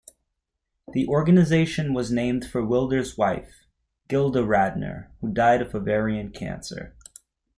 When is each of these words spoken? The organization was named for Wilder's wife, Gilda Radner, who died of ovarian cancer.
The 0.93 1.05
organization 1.05 1.93
was 1.93 2.11
named 2.11 2.43
for 2.43 2.65
Wilder's 2.65 3.19
wife, 3.19 3.67
Gilda 4.07 4.41
Radner, 4.41 5.11
who 5.21 5.31
died 5.31 5.61
of 5.61 5.75
ovarian 5.75 6.31
cancer. 6.31 6.95